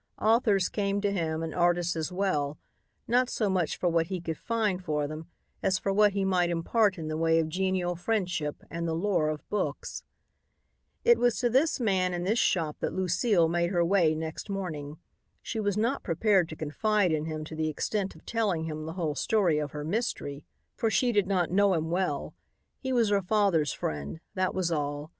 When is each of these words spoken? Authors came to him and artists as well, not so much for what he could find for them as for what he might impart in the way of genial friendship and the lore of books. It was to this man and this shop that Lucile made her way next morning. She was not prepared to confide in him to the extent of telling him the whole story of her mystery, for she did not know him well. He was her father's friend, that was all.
Authors 0.19 0.67
came 0.67 0.99
to 1.01 1.11
him 1.11 1.43
and 1.43 1.53
artists 1.53 1.95
as 1.95 2.11
well, 2.11 2.57
not 3.07 3.29
so 3.29 3.51
much 3.51 3.77
for 3.77 3.87
what 3.87 4.07
he 4.07 4.19
could 4.19 4.35
find 4.35 4.83
for 4.83 5.05
them 5.07 5.27
as 5.61 5.77
for 5.77 5.93
what 5.93 6.13
he 6.13 6.25
might 6.25 6.49
impart 6.49 6.97
in 6.97 7.07
the 7.07 7.17
way 7.19 7.37
of 7.37 7.47
genial 7.49 7.95
friendship 7.95 8.63
and 8.71 8.87
the 8.87 8.95
lore 8.95 9.29
of 9.29 9.47
books. 9.49 10.01
It 11.05 11.19
was 11.19 11.37
to 11.37 11.51
this 11.51 11.79
man 11.79 12.15
and 12.15 12.25
this 12.25 12.39
shop 12.39 12.77
that 12.79 12.93
Lucile 12.93 13.47
made 13.47 13.69
her 13.69 13.85
way 13.85 14.15
next 14.15 14.49
morning. 14.49 14.97
She 15.43 15.59
was 15.59 15.77
not 15.77 16.01
prepared 16.01 16.49
to 16.49 16.55
confide 16.55 17.11
in 17.11 17.25
him 17.25 17.43
to 17.43 17.55
the 17.55 17.69
extent 17.69 18.15
of 18.15 18.25
telling 18.25 18.63
him 18.63 18.87
the 18.87 18.93
whole 18.93 19.13
story 19.13 19.59
of 19.59 19.69
her 19.69 19.83
mystery, 19.83 20.43
for 20.75 20.89
she 20.89 21.11
did 21.11 21.27
not 21.27 21.51
know 21.51 21.75
him 21.75 21.91
well. 21.91 22.33
He 22.79 22.91
was 22.91 23.09
her 23.09 23.21
father's 23.21 23.71
friend, 23.71 24.19
that 24.33 24.55
was 24.55 24.71
all. 24.71 25.09